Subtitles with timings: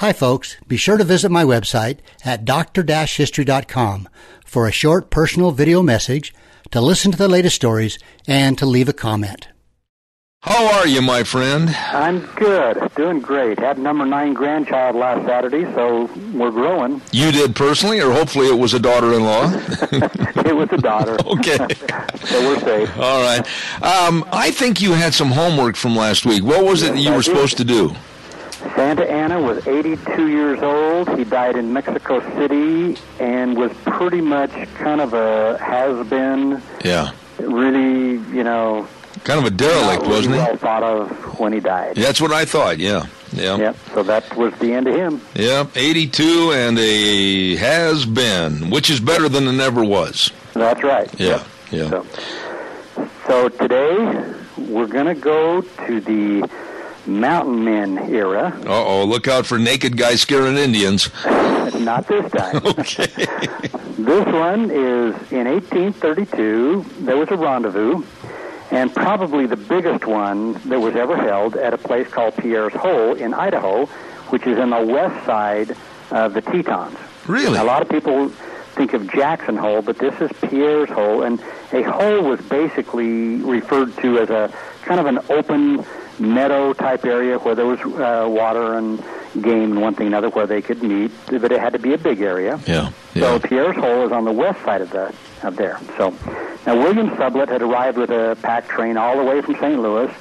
[0.00, 0.56] Hi, folks.
[0.66, 4.08] Be sure to visit my website at dr-history.com
[4.46, 6.32] for a short personal video message,
[6.70, 9.48] to listen to the latest stories, and to leave a comment.
[10.40, 11.68] How are you, my friend?
[11.92, 12.90] I'm good.
[12.96, 13.58] Doing great.
[13.58, 17.02] Had number nine grandchild last Saturday, so we're growing.
[17.12, 19.50] You did personally, or hopefully it was a daughter-in-law?
[20.46, 21.18] it was a daughter.
[21.26, 21.58] okay.
[22.24, 22.96] so we're safe.
[22.96, 23.46] All right.
[23.82, 26.42] Um, I think you had some homework from last week.
[26.42, 27.26] What was it that you I were did.
[27.26, 27.94] supposed to do?
[28.80, 31.06] Santa Anna was 82 years old.
[31.18, 36.62] He died in Mexico City and was pretty much kind of a has-been.
[36.82, 37.10] Yeah.
[37.38, 38.88] Really, you know,
[39.24, 40.40] Kind of a derelict, really wasn't he?
[40.40, 41.96] well thought of when he died.
[41.96, 43.04] That's what I thought, yeah.
[43.34, 43.58] Yeah.
[43.58, 43.76] Yep.
[43.92, 45.20] So that was the end of him.
[45.34, 50.30] Yep, 82 and a has been, which is better than a never was.
[50.54, 51.10] That's right.
[51.20, 51.90] Yeah, yeah.
[51.90, 52.06] So,
[53.26, 54.24] so today
[54.56, 56.48] we're going to go to the
[57.06, 58.52] Mountain Men era.
[58.66, 61.10] Uh-oh, look out for naked guys scaring Indians.
[61.24, 62.56] Not this time.
[62.66, 63.06] Okay.
[64.00, 66.84] This one is in 1832.
[67.00, 68.02] There was a rendezvous,
[68.70, 73.12] and probably the biggest one that was ever held at a place called Pierre's Hole
[73.14, 73.84] in Idaho,
[74.30, 75.76] which is in the west side
[76.10, 76.96] of the Tetons.
[77.26, 77.58] Really?
[77.58, 78.30] A lot of people
[78.74, 81.38] think of Jackson Hole, but this is Pierre's Hole, and
[81.72, 84.50] a hole was basically referred to as a
[84.82, 85.84] kind of an open
[86.20, 89.02] meadow type area where there was uh, water and
[89.40, 91.94] game and one thing and another where they could meet, but it had to be
[91.94, 92.60] a big area.
[92.66, 93.38] Yeah, So.
[93.38, 95.80] Pierre's Hole is on the west side of the of there.
[95.96, 96.10] So
[96.66, 99.80] now William Sublette had arrived with a pack train all the way from St.
[99.80, 100.12] Louis,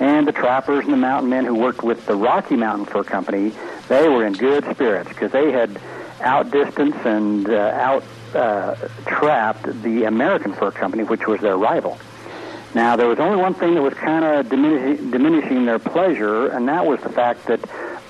[0.00, 3.52] and the trappers and the mountain men who worked with the Rocky Mountain Fur Company,
[3.88, 5.78] they were in good spirits because they had
[6.20, 8.74] outdistanced and uh, out uh,
[9.06, 11.98] trapped the American Fur Company, which was their rival.
[12.74, 16.66] Now, there was only one thing that was kind of diminishing, diminishing their pleasure, and
[16.68, 17.60] that was the fact that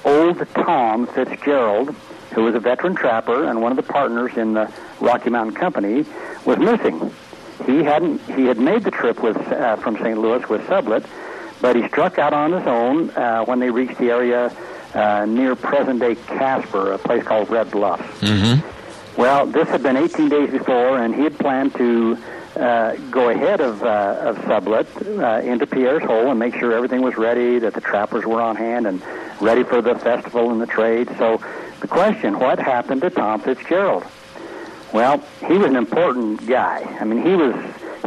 [0.05, 1.95] old Tom Fitzgerald,
[2.33, 6.07] who was a veteran trapper and one of the partners in the Rocky Mountain Company,
[6.47, 7.13] was missing.
[7.67, 8.21] He hadn't.
[8.23, 10.19] He had made the trip with uh, from St.
[10.19, 11.07] Louis with Sublette,
[11.61, 14.55] but he struck out on his own uh, when they reached the area
[14.95, 18.03] uh, near present-day Casper, a place called Red Bluffs.
[18.21, 19.21] Mm-hmm.
[19.21, 22.19] Well, this had been 18 days before, and he had planned to
[22.57, 24.87] uh, go ahead of uh, of Sublette
[25.19, 28.57] uh, into Pierre's Hole and make sure everything was ready, that the trappers were on
[28.57, 29.03] hand and
[29.41, 31.09] ready for the festival and the trade.
[31.19, 31.43] So,
[31.81, 34.05] the question: What happened to Tom Fitzgerald?
[34.93, 36.83] Well, he was an important guy.
[37.01, 37.55] I mean, he was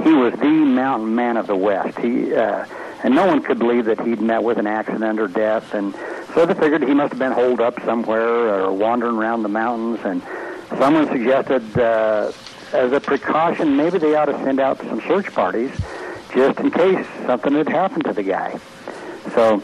[0.04, 1.98] he was the mountain man of the West.
[2.00, 2.66] He uh,
[3.04, 5.94] and no one could believe that he'd met with an accident or death, and
[6.34, 10.00] so they figured he must have been holed up somewhere or wandering around the mountains.
[10.04, 10.22] And
[10.78, 12.32] someone suggested, uh,
[12.74, 15.72] as a precaution, maybe they ought to send out some search parties
[16.34, 18.60] just in case something had happened to the guy.
[19.34, 19.62] So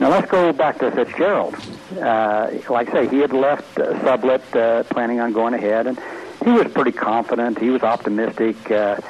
[0.00, 1.54] now let's go back to Fitzgerald.
[1.92, 5.98] Uh, like I say, he had left uh, Sublette uh, planning on going ahead, and
[6.44, 7.58] he was pretty confident.
[7.58, 8.70] He was optimistic.
[8.70, 9.00] Uh,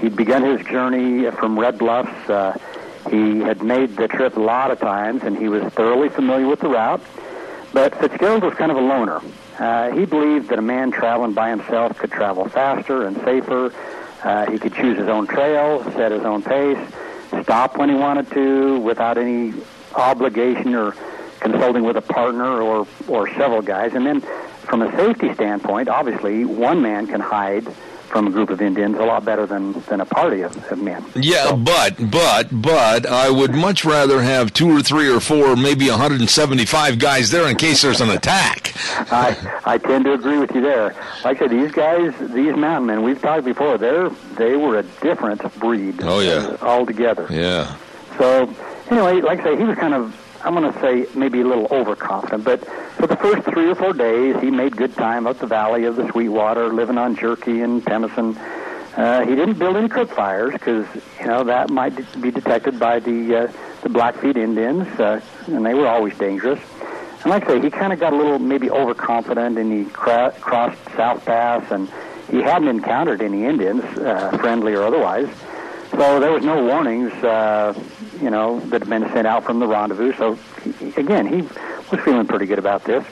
[0.00, 2.28] he'd begun his journey from Red Bluffs.
[2.28, 2.58] Uh,
[3.10, 6.60] he had made the trip a lot of times, and he was thoroughly familiar with
[6.60, 7.02] the route.
[7.72, 9.20] But Fitzgerald was kind of a loner.
[9.58, 13.72] Uh, he believed that a man traveling by himself could travel faster and safer.
[14.22, 16.78] Uh, he could choose his own trail, set his own pace,
[17.42, 19.52] stop when he wanted to without any
[19.94, 20.94] obligation or
[21.40, 23.94] consulting with a partner or, or several guys.
[23.94, 27.66] And then from a safety standpoint, obviously, one man can hide
[28.12, 31.02] from a group of Indians a lot better than, than a party of, of men.
[31.16, 35.88] Yeah, but but but I would much rather have two or three or four, maybe
[35.88, 38.74] 175 guys there in case there's an attack.
[39.10, 40.94] I I tend to agree with you there.
[41.24, 43.78] Like I said, these guys, these mountain men, we've talked before.
[43.78, 46.00] They're they were a different breed.
[46.02, 46.56] Oh, yeah.
[46.60, 47.26] altogether.
[47.30, 47.76] Yeah.
[48.18, 48.54] So
[48.90, 51.66] anyway, like I say, he was kind of I'm going to say maybe a little
[51.70, 52.68] overconfident, but
[53.02, 55.96] for the first three or four days, he made good time up the valley of
[55.96, 58.36] the Sweetwater, living on jerky and pemmican.
[58.96, 60.86] Uh, he didn't build any cook fires because
[61.18, 63.52] you know that might be detected by the uh,
[63.82, 66.60] the Blackfeet Indians, uh, and they were always dangerous.
[67.22, 70.32] And like I say, he kind of got a little maybe overconfident, and he cra-
[70.40, 71.90] crossed South Pass, and
[72.30, 75.28] he hadn't encountered any Indians, uh, friendly or otherwise.
[75.90, 77.74] So there was no warnings, uh,
[78.20, 80.14] you know, that had been sent out from the rendezvous.
[80.14, 80.38] So
[80.78, 81.48] he, again, he
[81.92, 83.04] was feeling pretty good about this.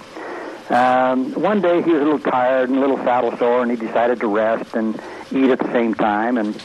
[0.71, 3.77] Um, one day he was a little tired and a little saddle sore, and he
[3.77, 5.01] decided to rest and
[5.31, 6.39] eat at the same time.
[6.39, 6.61] And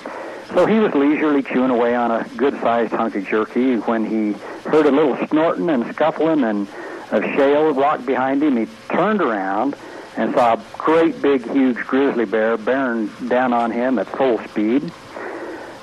[0.53, 4.33] so he was leisurely chewing away on a good-sized hunk of jerky when he
[4.69, 6.67] heard a little snorting and scuffling and
[7.11, 8.57] a shale rock behind him.
[8.57, 9.75] He turned around
[10.17, 14.91] and saw a great big, huge grizzly bear bearing down on him at full speed.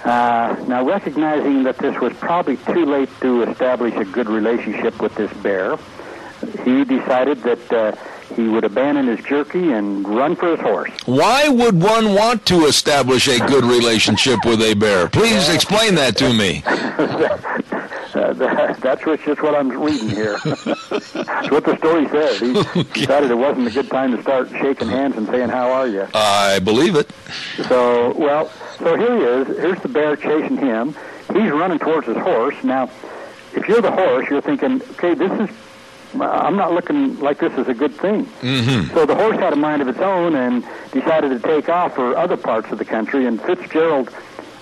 [0.05, 5.15] Uh, now, recognizing that this was probably too late to establish a good relationship with
[5.15, 5.77] this bear,
[6.65, 7.93] he decided that uh,
[8.35, 10.91] he would abandon his jerky and run for his horse.
[11.05, 15.09] Why would one want to establish a good relationship with a bear?
[15.09, 16.63] Please explain that to me.
[18.15, 20.37] Uh, that, that's just what I'm reading here.
[20.45, 22.41] that's what the story says.
[22.41, 22.53] He
[23.01, 26.07] decided it wasn't a good time to start shaking hands and saying, "How are you?"
[26.13, 27.11] I believe it.
[27.69, 29.57] So, well, so here he is.
[29.57, 30.95] Here's the bear chasing him.
[31.33, 32.55] He's running towards his horse.
[32.63, 32.91] Now,
[33.55, 35.57] if you're the horse, you're thinking, "Okay, this is
[36.21, 38.27] I'm not looking like this is a good thing.
[38.27, 38.95] Mm-hmm.
[38.95, 42.17] So the horse had a mind of its own and decided to take off for
[42.17, 43.27] other parts of the country.
[43.27, 44.11] And Fitzgerald,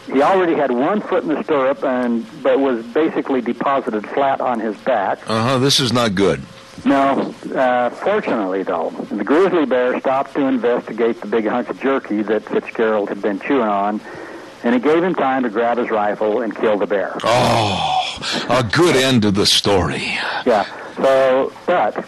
[0.06, 4.61] he already had one foot in the stirrup, and but was basically deposited flat on
[4.61, 5.19] his back.
[5.29, 5.58] Uh huh.
[5.58, 6.43] This is not good.
[6.85, 12.23] No, uh, fortunately though, the grizzly bear stopped to investigate the big hunk of jerky
[12.23, 14.00] that Fitzgerald had been chewing on,
[14.62, 17.19] and it gave him time to grab his rifle and kill the bear.
[17.23, 20.17] Oh, a good end to the story.
[20.47, 20.64] Yeah.
[21.02, 22.05] So, but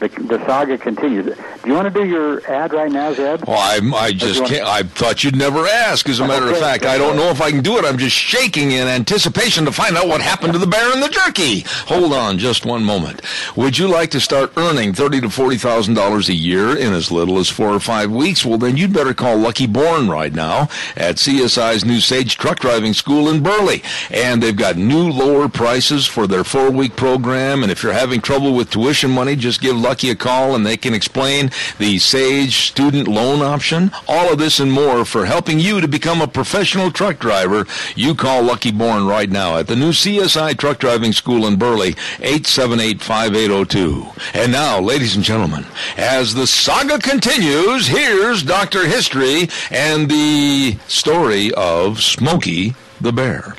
[0.00, 1.26] the, the saga continues.
[1.26, 3.44] Do you want to do your ad right now, Zeb?
[3.46, 4.66] Well, I, I just can't.
[4.66, 6.08] I thought you'd never ask.
[6.08, 7.84] As a matter of fact, I don't know if I can do it.
[7.84, 11.08] I'm just shaking in anticipation to find out what happened to the bear and the
[11.08, 11.60] jerky.
[11.86, 13.22] Hold on, just one moment.
[13.56, 17.10] Would you like to start earning thirty to forty thousand dollars a year in as
[17.10, 18.44] little as four or five weeks?
[18.44, 22.92] Well, then you'd better call Lucky Born right now at CSI's new Sage Truck Driving
[22.92, 27.62] School in Burley, and they've got new lower prices for their four-week program.
[27.62, 30.78] And if you're having trouble with tuition money, just give Lucky a call, and they
[30.78, 35.82] can explain the Sage student loan option, all of this and more for helping you
[35.82, 37.66] to become a professional truck driver.
[37.94, 41.92] You call Lucky Born right now at the new CSI Truck Driving School in Burley,
[41.92, 44.34] 878-5802.
[44.34, 45.66] And now, ladies and gentlemen,
[45.98, 48.86] as the saga continues, here's Dr.
[48.86, 53.54] History and the story of Smokey the Bear.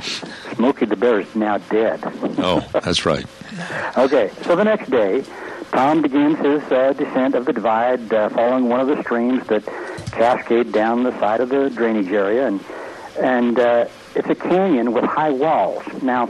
[0.56, 2.00] Smokey the Bear is now dead.
[2.40, 3.28] Oh, that's right.
[3.98, 5.24] okay, so the next day,
[5.76, 9.66] Tom begins his uh, descent of the divide, uh, following one of the streams that
[10.14, 12.62] cascade down the side of the drainage area, and
[13.22, 13.86] and uh,
[14.16, 15.84] it's a canyon with high walls.
[16.02, 16.28] Now,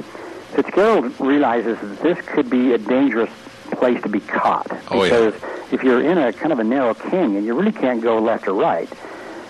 [0.56, 3.30] Fitzgerald realizes that this could be a dangerous
[3.74, 5.10] place to be caught Oh, yeah.
[5.10, 5.34] because
[5.72, 8.54] if you're in a kind of a narrow canyon, you really can't go left or
[8.54, 8.90] right.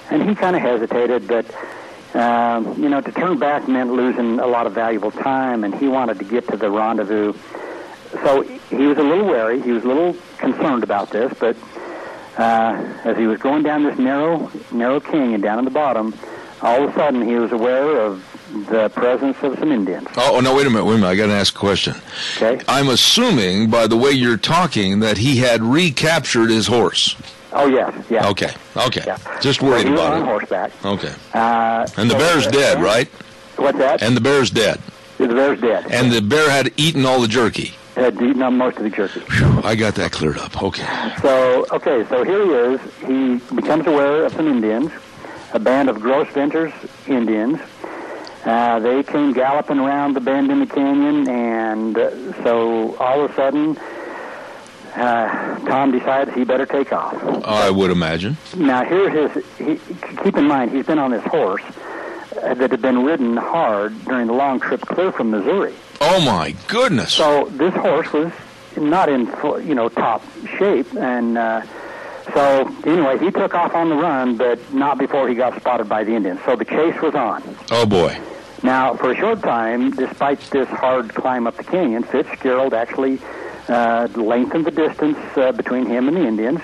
[0.09, 1.45] And he kind of hesitated, but
[2.15, 5.87] um, you know, to turn back meant losing a lot of valuable time, and he
[5.87, 7.33] wanted to get to the rendezvous
[8.23, 9.61] so he was a little wary.
[9.61, 11.55] He was a little concerned about this, but
[12.37, 16.13] uh, as he was going down this narrow, narrow canyon down in the bottom,
[16.61, 18.23] all of a sudden he was aware of
[18.69, 20.07] the presence of some Indians.
[20.17, 21.07] Oh, no, wait a minute, wait a minute.
[21.09, 21.95] I got to ask a question.
[22.37, 22.63] Okay.
[22.67, 27.15] I'm assuming by the way you're talking that he had recaptured his horse.
[27.57, 28.27] Oh yes, yeah.
[28.29, 29.03] Okay, okay.
[29.07, 29.17] Yeah.
[29.39, 30.25] Just So worried was about on it.
[30.25, 30.71] horseback.
[30.85, 31.13] Okay.
[31.33, 33.07] Uh, And the so bear's dead, right?
[33.55, 34.01] What's that?
[34.03, 34.81] And the bear's dead.
[35.17, 35.89] the bear's dead.
[35.89, 37.73] And the bear had eaten all the jerky.
[37.95, 39.21] Had eaten up most of the jerky.
[39.21, 40.61] Phew, I got that cleared up.
[40.61, 40.85] Okay.
[41.21, 42.81] So, okay, so here he is.
[43.07, 44.91] He becomes aware of some Indians,
[45.53, 46.73] a band of Gros Ventres
[47.07, 47.59] Indians.
[48.43, 53.31] Uh, they came galloping around the bend in the canyon, and uh, so all of
[53.31, 53.77] a sudden,
[54.95, 57.15] uh, Tom decides he better take off.
[57.45, 58.37] I would imagine.
[58.57, 59.45] Now, here's his.
[59.57, 61.63] He, keep in mind, he's been on this horse
[62.35, 65.73] that had been ridden hard during the long trip clear from Missouri.
[66.01, 67.13] Oh my goodness.
[67.13, 68.31] So this horse was
[68.77, 69.27] not in
[69.67, 70.23] you know top
[70.57, 71.61] shape, and uh,
[72.33, 76.03] so anyway, he took off on the run, but not before he got spotted by
[76.03, 76.39] the Indians.
[76.45, 77.43] So the chase was on.
[77.71, 78.19] Oh boy.
[78.63, 83.19] Now, for a short time, despite this hard climb up the canyon, Fitzgerald actually
[83.67, 86.61] uh, lengthened the distance uh, between him and the Indians.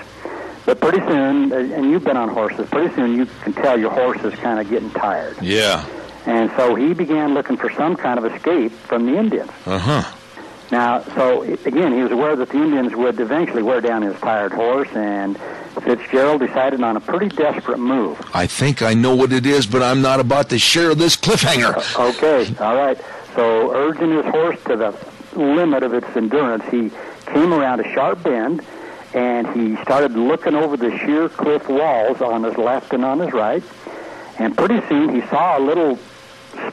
[0.64, 3.90] But pretty soon, uh, and you've been on horses, pretty soon you can tell your
[3.90, 5.36] horse is kind of getting tired.
[5.42, 5.84] Yeah.
[6.26, 9.50] And so he began looking for some kind of escape from the Indians.
[9.66, 10.16] Uh huh.
[10.70, 14.52] Now, so again, he was aware that the Indians would eventually wear down his tired
[14.52, 15.38] horse, and
[15.82, 18.18] Fitzgerald decided on a pretty desperate move.
[18.32, 21.74] I think I know what it is, but I'm not about to share this cliffhanger.
[21.98, 22.98] Okay, all right.
[23.34, 24.96] So, urging his horse to the
[25.38, 26.90] limit of its endurance, he
[27.26, 28.64] came around a sharp bend,
[29.14, 33.32] and he started looking over the sheer cliff walls on his left and on his
[33.32, 33.62] right.
[34.38, 35.98] And pretty soon, he saw a little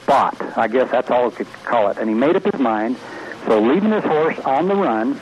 [0.01, 0.35] spot.
[0.57, 1.97] I guess that's all we could call it.
[1.97, 2.97] And he made up his mind.
[3.45, 5.19] So, leaving his horse on the run,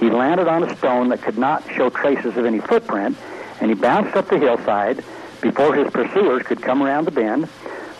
[0.00, 3.16] he landed on a stone that could not show traces of any footprint,
[3.60, 5.04] and he bounced up the hillside
[5.40, 7.48] before his pursuers could come around the bend.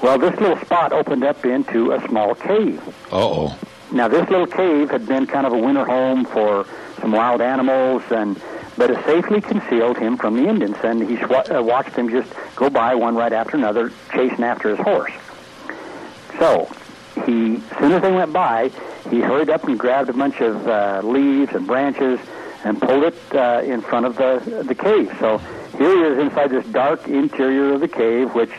[0.02, 2.82] Well, this little spot opened up into a small cave.
[3.12, 3.56] Oh.
[3.92, 6.66] Now, this little cave had been kind of a winter home for
[7.00, 8.40] some wild animals, and
[8.76, 10.76] but it safely concealed him from the Indians.
[10.82, 14.70] And he swa- uh, watched them just go by one right after another, chasing after
[14.70, 15.12] his horse.
[16.38, 16.68] So,
[17.26, 18.70] he, as soon as they went by,
[19.10, 22.18] he hurried up and grabbed a bunch of uh, leaves and branches
[22.64, 25.14] and pulled it uh, in front of the the cave.
[25.18, 25.38] So
[25.76, 28.52] here he is inside this dark interior of the cave, which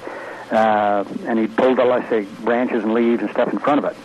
[0.52, 3.98] uh, and he pulled, let's say, branches and leaves and stuff in front of it.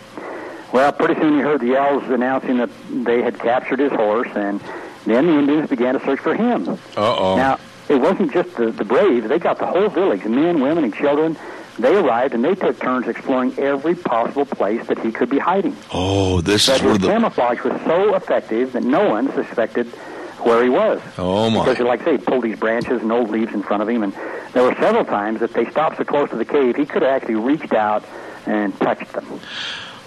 [0.72, 4.60] Well, pretty soon he heard the yells announcing that they had captured his horse, and
[5.10, 6.68] then the Indians began to search for him.
[6.96, 7.36] Uh-oh.
[7.36, 9.28] Now, it wasn't just the, the braves.
[9.28, 11.36] They got the whole village, men, women, and children.
[11.78, 15.76] They arrived, and they took turns exploring every possible place that he could be hiding.
[15.92, 19.86] Oh, this But is where his the camouflage was so effective that no one suspected
[20.42, 21.00] where he was.
[21.16, 21.64] Oh my.
[21.64, 24.02] Because, like I say, he pulled these branches and old leaves in front of him,
[24.02, 24.12] and
[24.52, 27.10] there were several times that they stopped so close to the cave, he could have
[27.22, 28.04] actually reached out
[28.46, 29.40] and touched them.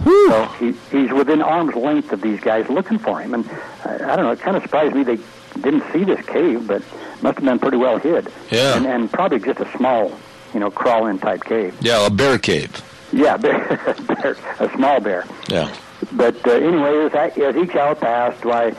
[0.03, 3.50] So he, he's within arm's length of these guys looking for him, and
[3.86, 4.31] uh, I don't know.
[4.31, 5.20] It kind of surprised me they
[5.62, 6.81] didn't see this cave, but
[7.22, 8.31] must have been pretty well hid.
[8.50, 8.77] Yeah.
[8.77, 10.12] and, and probably just a small,
[10.53, 11.75] you know, crawl-in type cave.
[11.81, 12.81] Yeah, a bear cave.
[13.13, 15.25] Yeah, bear, bear, a small bear.
[15.48, 15.74] Yeah.
[16.12, 18.70] But uh, anyway, as, I, as each hour passed, why,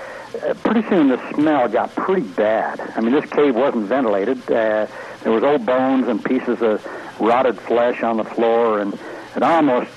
[0.44, 2.80] uh, pretty soon the smell got pretty bad.
[2.96, 4.38] I mean, this cave wasn't ventilated.
[4.50, 4.86] Uh,
[5.22, 6.84] there was old bones and pieces of
[7.20, 8.98] rotted flesh on the floor, and
[9.36, 9.90] it almost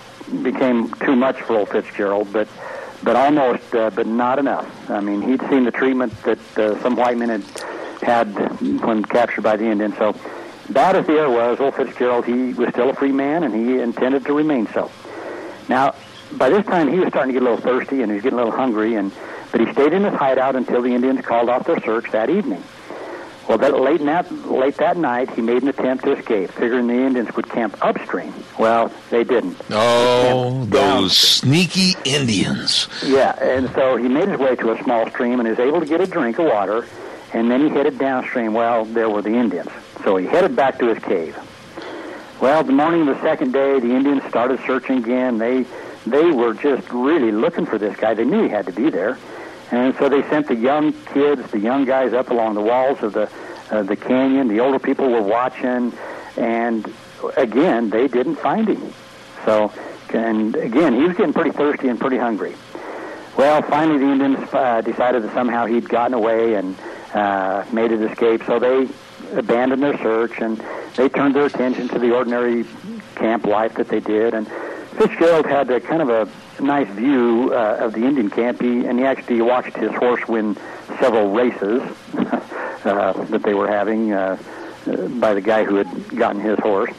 [0.43, 2.31] became too much for old Fitzgerald.
[2.31, 2.47] But
[3.03, 4.89] but almost, uh, but not enough.
[4.89, 7.43] I mean, he'd seen the treatment that uh, some white men had
[8.01, 9.95] had when captured by the Indians.
[9.97, 10.15] So
[10.69, 13.79] bad as the air was, old Fitzgerald, he was still a free man, and he
[13.79, 14.91] intended to remain so.
[15.67, 15.95] Now,
[16.31, 18.39] by this time, he was starting to get a little thirsty and he was getting
[18.39, 19.11] a little hungry, and
[19.51, 22.63] but he stayed in his hideout until the Indians called off their search that evening.
[23.47, 26.93] Well, that late that late that night, he made an attempt to escape, figuring the
[26.93, 28.33] Indians would camp upstream.
[28.57, 29.57] Well, they didn't.
[29.69, 32.87] Oh, those sneaky Indians.
[33.03, 35.85] Yeah, and so he made his way to a small stream and was able to
[35.85, 36.87] get a drink of water,
[37.33, 38.53] and then he headed downstream.
[38.53, 39.69] Well, there were the Indians.
[40.03, 41.37] So he headed back to his cave.
[42.41, 45.37] Well, the morning of the second day, the Indians started searching again.
[45.37, 45.65] They
[46.05, 48.13] they were just really looking for this guy.
[48.13, 49.17] They knew he had to be there,
[49.71, 53.13] and so they sent the young kids, the young guys, up along the walls of
[53.13, 53.29] the
[53.71, 54.47] uh, the canyon.
[54.47, 55.93] The older people were watching,
[56.37, 56.91] and
[57.35, 58.93] again, they didn't find him.
[59.43, 59.71] So,
[60.13, 62.55] and again, he was getting pretty thirsty and pretty hungry.
[63.37, 66.75] Well, finally, the Indians uh, decided that somehow he'd gotten away and
[67.13, 68.43] uh, made his escape.
[68.45, 68.87] So they
[69.33, 70.63] abandoned their search and
[70.95, 72.65] they turned their attention to the ordinary
[73.15, 74.33] camp life that they did.
[74.33, 74.47] And
[74.97, 78.97] Fitzgerald had a kind of a nice view uh, of the Indian camp, he, and
[78.97, 80.55] he actually watched his horse win
[80.99, 81.81] several races
[82.17, 84.37] uh, that they were having uh,
[85.19, 86.93] by the guy who had gotten his horse.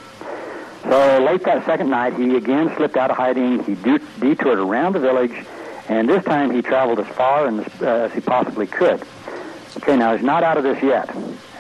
[0.85, 3.65] So late that second night, he again slipped out of hiding.
[3.65, 5.33] He de- detoured around the village,
[5.89, 9.03] and this time he traveled as far and as, uh, as he possibly could.
[9.79, 11.09] Okay, now he's not out of this yet.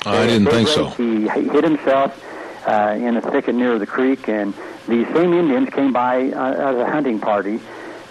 [0.05, 0.87] I didn't think daybreak, so.
[0.90, 2.23] He h- hid himself
[2.66, 4.52] uh, in a thicket near the creek, and
[4.88, 7.61] these same Indians came by uh, as a hunting party,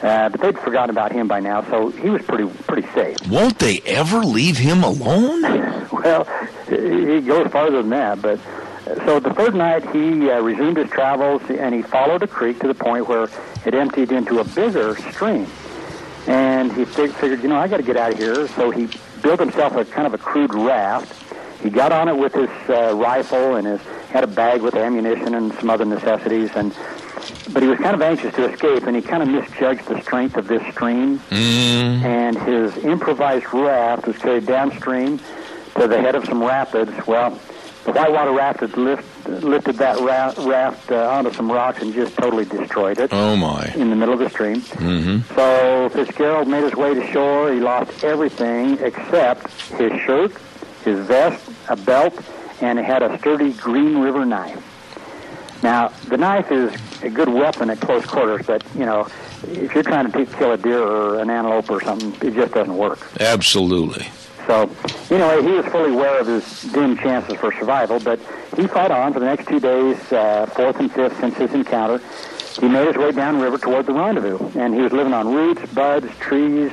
[0.02, 3.18] uh, but they'd forgotten about him by now, so he was pretty pretty safe.
[3.28, 5.44] Won't they ever leave him alone?
[5.92, 6.26] Well,
[6.68, 8.40] he goes farther than that, but
[9.06, 12.68] so the third night he uh, resumed his travels and he followed a creek to
[12.68, 13.24] the point where
[13.66, 15.48] it emptied into a bigger stream.
[16.28, 18.48] And he fig- figured, you know, I got to get out of here.
[18.50, 18.88] So he
[19.24, 21.12] built himself a kind of a crude raft.
[21.64, 23.82] He got on it with his uh, rifle and his
[24.16, 26.50] had a bag with ammunition and some other necessities.
[26.56, 26.74] And
[27.54, 30.38] but he was kind of anxious to escape, and he kind of misjudged the strength
[30.38, 35.20] of this stream Mm, and his improvised raft was carried downstream
[35.76, 36.92] to the head of some rapids.
[37.06, 37.32] Well,
[37.84, 42.16] the whitewater raft had lift, lifted that ra- raft uh, onto some rocks and just
[42.16, 43.72] totally destroyed it oh my.
[43.76, 44.62] in the middle of the stream.
[44.62, 45.36] Mm-hmm.
[45.36, 47.52] So Fitzgerald made his way to shore.
[47.54, 50.32] He lost everything except his shirt,
[50.84, 52.14] his vest, a belt,
[52.62, 54.64] and it had a sturdy Green River knife.
[55.64, 59.08] Now, the knife is a good weapon at close quarters, but, you know,
[59.44, 62.78] if you're trying to kill a deer or an antelope or something, it just doesn't
[62.78, 63.00] work.
[63.20, 64.08] Absolutely.
[64.46, 64.70] So,
[65.10, 68.20] anyway, he was fully aware of his dim chances for survival, but
[68.56, 72.00] he fought on for the next two days, uh, fourth and fifth since his encounter.
[72.60, 76.08] He made his way downriver toward the rendezvous, and he was living on roots, buds,
[76.20, 76.72] trees,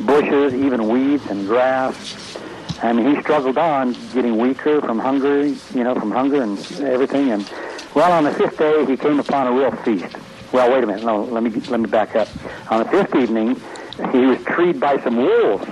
[0.00, 2.36] bushes, even weeds and grass.
[2.84, 7.30] I mean, he struggled on, getting weaker from hunger, you know, from hunger and everything.
[7.30, 7.50] And
[7.94, 10.14] well, on the fifth day, he came upon a real feast.
[10.52, 11.02] Well, wait a minute.
[11.02, 12.28] No, let me let me back up.
[12.70, 13.56] On the fifth evening,
[14.12, 15.66] he was treed by some wolves.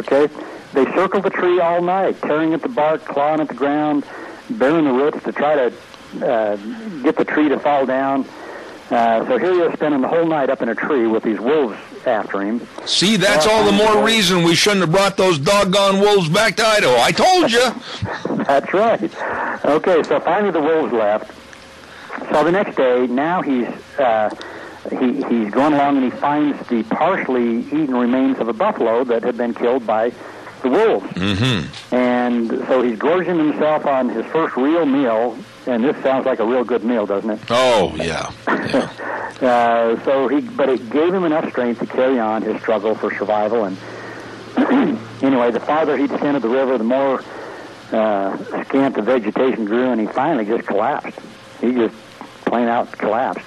[0.00, 0.32] Okay,
[0.74, 4.04] they circled the tree all night, tearing at the bark, clawing at the ground,
[4.48, 5.74] bearing the roots to try to
[6.24, 6.56] uh,
[7.02, 8.24] get the tree to fall down.
[8.90, 11.40] Uh, so here he is spending the whole night up in a tree with these
[11.40, 11.76] wolves
[12.06, 12.66] after him.
[12.84, 16.64] See, that's all the more reason we shouldn't have brought those doggone wolves back to
[16.64, 16.96] Idaho.
[17.00, 17.72] I told you.
[18.44, 19.64] That's right.
[19.64, 21.32] Okay, so finally the wolves left.
[22.30, 23.66] So the next day, now he's
[23.98, 24.30] uh,
[24.90, 29.24] he he's going along and he finds the partially eaten remains of a buffalo that
[29.24, 30.12] had been killed by
[30.62, 31.06] the wolves.
[31.14, 31.94] Mm-hmm.
[31.94, 35.36] And so he's gorging himself on his first real meal,
[35.66, 37.40] and this sounds like a real good meal, doesn't it?
[37.50, 38.30] Oh yeah.
[38.48, 38.90] yeah.
[39.36, 43.14] Uh, so he, but it gave him enough strength to carry on his struggle for
[43.18, 43.64] survival.
[43.64, 43.76] And
[45.22, 47.22] anyway, the farther he descended the river, the more
[47.92, 51.18] uh, scant the vegetation grew, and he finally just collapsed.
[51.60, 51.94] He just
[52.46, 53.44] plain out collapsed.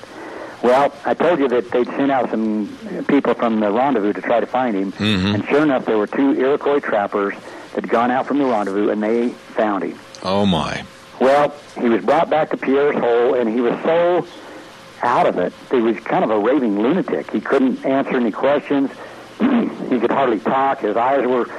[0.61, 2.67] Well, I told you that they'd sent out some
[3.07, 5.33] people from the rendezvous to try to find him, Mhm.
[5.33, 7.33] and sure enough, there were two Iroquois trappers
[7.73, 9.97] that had gone out from the rendezvous, and they found him.
[10.21, 10.83] Oh my.
[11.19, 14.25] Well, he was brought back to Pierre's Hole, and he was so
[15.01, 15.53] out of it.
[15.71, 17.31] He was kind of a raving lunatic.
[17.31, 18.91] He couldn't answer any questions.
[19.39, 20.79] he could hardly talk.
[20.79, 21.49] His eyes were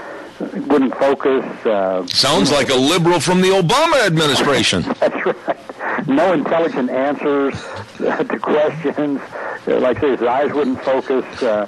[0.40, 1.44] wouldn't focus.
[1.66, 4.82] Uh, Sounds like a liberal from the Obama administration.
[5.00, 6.08] that's right.
[6.08, 7.54] No intelligent answers
[7.98, 9.20] to questions.
[9.66, 11.24] Like I say, his eyes wouldn't focus.
[11.42, 11.66] Uh,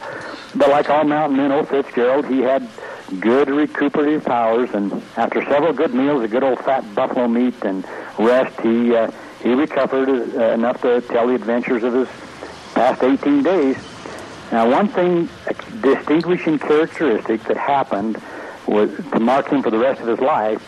[0.55, 2.67] but like all mountain men, old Fitzgerald, he had
[3.21, 7.85] good recuperative powers, and after several good meals of good old fat buffalo meat and
[8.19, 9.11] rest, he uh,
[9.43, 12.09] he recovered uh, enough to tell the adventures of his
[12.75, 13.77] past 18 days.
[14.53, 18.23] Now, one thing, a distinguishing characteristic that happened
[18.67, 20.63] was to mark him for the rest of his life,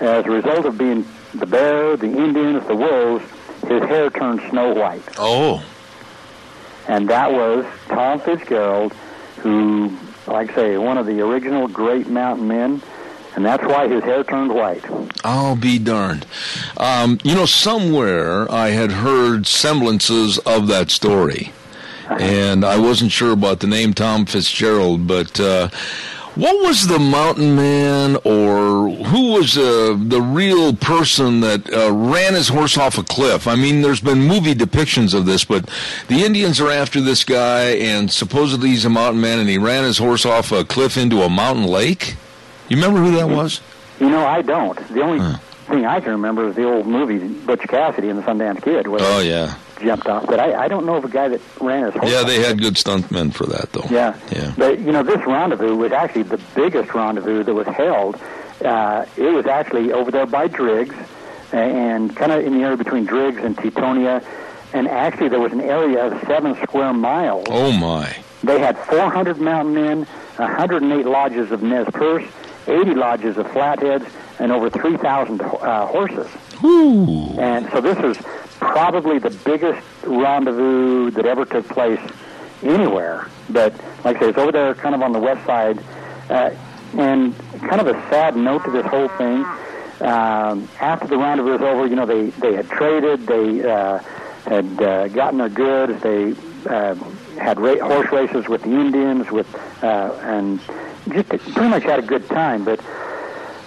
[0.00, 3.24] as a result of being the bear, the Indians, the wolves,
[3.68, 5.02] his hair turned snow white.
[5.18, 5.64] Oh.
[6.88, 8.92] And that was Tom Fitzgerald,
[9.38, 9.96] who,
[10.30, 12.82] like I say, one of the original great mountain men,
[13.34, 14.84] and that's why his hair turned white.
[15.24, 16.26] I'll be darned.
[16.76, 21.52] Um, you know, somewhere I had heard semblances of that story,
[22.08, 25.68] and I wasn't sure about the name Tom Fitzgerald, but uh,
[26.40, 32.32] what was the mountain man, or who was uh, the real person that uh, ran
[32.34, 33.46] his horse off a cliff?
[33.46, 35.68] I mean, there's been movie depictions of this, but
[36.08, 39.84] the Indians are after this guy, and supposedly he's a mountain man, and he ran
[39.84, 42.16] his horse off a cliff into a mountain lake.
[42.70, 43.60] You remember who that was?
[43.98, 44.78] You know, I don't.
[44.88, 48.62] The only thing I can remember is the old movie Butch Cassidy and the Sundance
[48.62, 50.26] Kid, Oh yeah, jumped off.
[50.26, 52.22] But I, I don't know of a guy that ran his yeah.
[52.22, 53.86] They had good stuntmen for that, though.
[53.90, 54.18] Yeah.
[54.32, 54.54] Yeah.
[54.56, 58.20] But, you know, this rendezvous was actually the biggest rendezvous that was held.
[58.64, 60.94] Uh, it was actually over there by Driggs
[61.52, 64.22] and kind of in the area between Driggs and Tetonia.
[64.72, 67.46] And actually, there was an area of seven square miles.
[67.48, 68.16] Oh my.
[68.44, 69.98] They had 400 mountain men,
[70.36, 72.24] 108 lodges of Nez Perce,
[72.66, 74.06] 80 lodges of Flatheads,
[74.38, 76.28] and over 3,000 uh, horses.
[76.62, 77.38] Whoo.
[77.38, 78.18] And so this was
[78.60, 82.00] probably the biggest rendezvous that ever took place
[82.62, 83.28] anywhere.
[83.48, 85.82] But like I say, it's over there kind of on the west side.
[86.28, 86.54] Uh,
[86.96, 89.44] and kind of a sad note to this whole thing.
[90.00, 93.98] Um, after the rendezvous was over, you know, they, they had traded, they uh,
[94.46, 96.34] had uh, gotten their goods, they
[96.66, 96.94] uh,
[97.36, 99.46] had ra- horse races with the Indians, with
[99.82, 100.60] uh, and
[101.12, 102.64] just pretty much had a good time.
[102.64, 102.80] But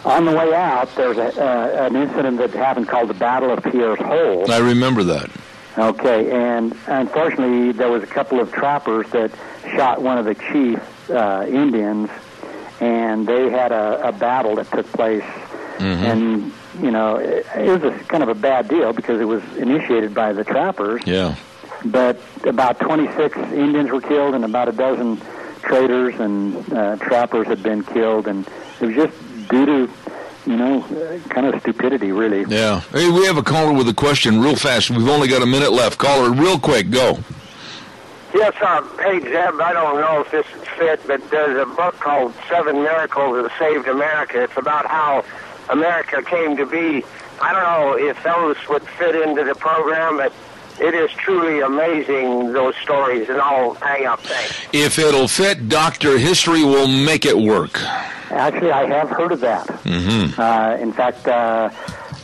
[0.06, 3.52] on the way out, there was a, uh, an incident that happened called the Battle
[3.52, 4.52] of Pierre's Hole.
[4.52, 5.30] I remember that.
[5.78, 9.32] Okay, and unfortunately, there was a couple of trappers that
[9.76, 12.10] shot one of the chief uh, Indians,
[12.80, 15.24] and they had a, a battle that took place.
[15.80, 19.44] And you know, it, it was a, kind of a bad deal because it was
[19.58, 21.02] initiated by the trappers.
[21.06, 21.36] Yeah.
[21.86, 25.20] But about 26 Indians were killed, and about a dozen
[25.62, 28.48] traders and uh, trappers had been killed, and
[28.80, 29.18] it was just
[29.50, 29.92] due to,
[30.46, 32.46] you know, uh, kind of stupidity, really.
[32.48, 32.82] Yeah.
[32.92, 34.90] Hey, we have a caller with a question real fast.
[34.90, 35.98] We've only got a minute left.
[35.98, 37.20] Caller, real quick, go.
[38.34, 42.00] Yes, uh, hey, Zeb, I don't know if this is fit, but there's a book
[42.00, 44.42] called Seven Miracles That Saved America.
[44.42, 45.24] It's about how
[45.70, 47.06] America came to be.
[47.40, 50.34] I don't know if those would fit into the program, but
[50.80, 54.20] it is truly amazing, those stories, and I'll hang up.
[54.22, 54.68] Thanks.
[54.74, 56.18] If it'll fit, Dr.
[56.18, 57.82] History will make it work.
[58.32, 59.68] Actually, I have heard of that.
[59.68, 60.40] Mm-hmm.
[60.42, 61.70] Uh, in fact, uh,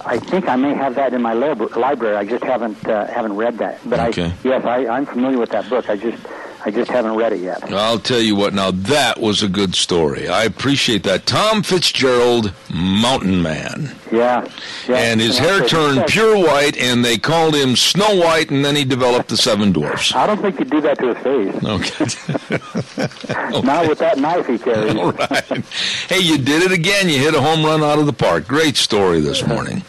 [0.06, 2.16] I think I may have that in my lib- library.
[2.16, 3.80] I just haven't uh, haven't read that.
[3.88, 4.26] But Okay.
[4.28, 5.90] I yes, I, I'm familiar with that book.
[5.90, 6.18] I just
[6.66, 7.72] I just haven't read it yet.
[7.72, 10.28] I'll tell you what, now that was a good story.
[10.28, 11.26] I appreciate that.
[11.26, 13.96] Tom Fitzgerald, Mountain Man.
[14.12, 14.46] Yeah.
[14.88, 14.98] yeah.
[14.98, 18.84] And his hair turned pure white, and they called him Snow White, and then he
[18.84, 20.14] developed the Seven Dwarfs.
[20.14, 21.64] I don't think you'd do that to his face.
[21.80, 23.62] Okay.
[23.62, 24.96] Not with that knife he carries.
[24.96, 25.64] All right.
[26.10, 27.08] Hey, you did it again.
[27.08, 28.48] You hit a home run out of the park.
[28.48, 29.84] Great story this morning.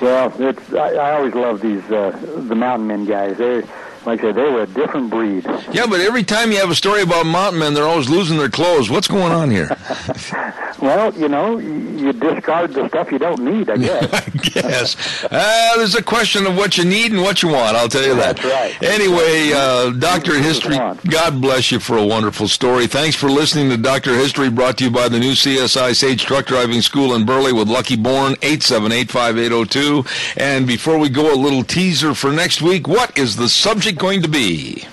[0.00, 2.18] Well, it's I, I always love these uh,
[2.48, 3.36] the mountain men guys.
[3.36, 3.62] They
[4.06, 5.44] like I said, they were a different breed.
[5.72, 8.48] Yeah, but every time you have a story about mountain men, they're always losing their
[8.48, 8.90] clothes.
[8.90, 9.68] What's going on here?
[10.80, 14.12] Well, you know, you discard the stuff you don't need, I guess.
[14.14, 15.24] I guess.
[15.24, 18.14] Uh, there's a question of what you need and what you want, I'll tell you
[18.14, 18.36] that.
[18.38, 18.82] That's right.
[18.82, 20.38] Anyway, uh, Dr.
[20.40, 20.76] History.
[20.78, 22.86] God bless you for a wonderful story.
[22.86, 24.14] Thanks for listening to Dr.
[24.14, 27.68] History, brought to you by the new CSI Sage Truck Driving School in Burley with
[27.68, 30.34] Lucky Bourne, 8785802.
[30.38, 32.88] And before we go, a little teaser for next week.
[32.88, 34.84] What is the subject going to be?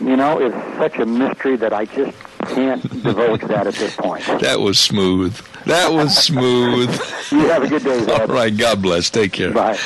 [0.00, 4.22] You know, it's such a mystery that I just can't divulge that at this point.
[4.40, 5.34] That was smooth.
[5.64, 6.90] That was smooth.
[7.32, 8.30] You have a good day, All Zeb.
[8.30, 9.10] right, God bless.
[9.10, 9.52] Take care.
[9.52, 9.76] Bye.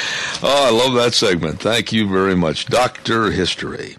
[0.42, 1.58] Oh, I love that segment.
[1.60, 2.66] Thank you very much.
[2.66, 3.30] Dr.
[3.30, 3.96] History.